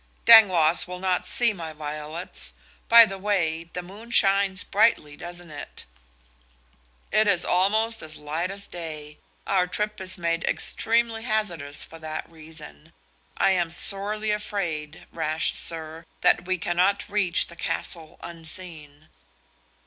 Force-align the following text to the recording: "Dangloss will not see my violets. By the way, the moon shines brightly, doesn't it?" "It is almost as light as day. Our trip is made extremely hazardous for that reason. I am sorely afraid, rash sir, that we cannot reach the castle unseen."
"Dangloss 0.25 0.87
will 0.87 0.97
not 0.97 1.27
see 1.27 1.53
my 1.53 1.73
violets. 1.73 2.53
By 2.89 3.05
the 3.05 3.19
way, 3.19 3.65
the 3.65 3.83
moon 3.83 4.09
shines 4.09 4.63
brightly, 4.63 5.15
doesn't 5.15 5.51
it?" 5.51 5.85
"It 7.11 7.27
is 7.27 7.45
almost 7.45 8.01
as 8.01 8.17
light 8.17 8.49
as 8.49 8.65
day. 8.67 9.19
Our 9.45 9.67
trip 9.67 10.01
is 10.01 10.17
made 10.17 10.43
extremely 10.45 11.21
hazardous 11.21 11.83
for 11.83 11.99
that 11.99 12.27
reason. 12.31 12.93
I 13.37 13.51
am 13.51 13.69
sorely 13.69 14.31
afraid, 14.31 15.05
rash 15.11 15.53
sir, 15.53 16.07
that 16.21 16.45
we 16.45 16.57
cannot 16.57 17.07
reach 17.07 17.45
the 17.45 17.55
castle 17.55 18.17
unseen." 18.23 19.09